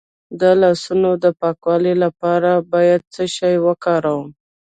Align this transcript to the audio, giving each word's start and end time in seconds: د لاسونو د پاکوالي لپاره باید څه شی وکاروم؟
د 0.39 0.41
لاسونو 0.61 1.09
د 1.23 1.25
پاکوالي 1.39 1.93
لپاره 2.03 2.51
باید 2.73 3.01
څه 3.13 3.23
شی 3.35 3.53
وکاروم؟ 3.65 4.27